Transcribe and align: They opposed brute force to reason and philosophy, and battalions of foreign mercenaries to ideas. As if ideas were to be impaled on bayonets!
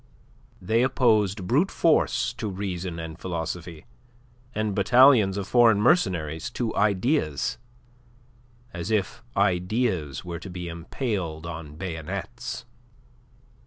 They 0.59 0.81
opposed 0.81 1.45
brute 1.45 1.69
force 1.69 2.33
to 2.33 2.47
reason 2.49 2.97
and 2.97 3.19
philosophy, 3.19 3.85
and 4.55 4.73
battalions 4.73 5.37
of 5.37 5.47
foreign 5.47 5.79
mercenaries 5.79 6.49
to 6.57 6.75
ideas. 6.75 7.59
As 8.73 8.89
if 8.89 9.21
ideas 9.37 10.25
were 10.25 10.39
to 10.39 10.49
be 10.49 10.69
impaled 10.69 11.45
on 11.45 11.75
bayonets! 11.75 12.65